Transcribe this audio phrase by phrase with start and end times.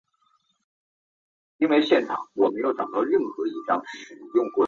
[1.57, 2.07] 亦会出现某
[2.53, 3.11] 些动物作出
[3.67, 3.85] 帮助。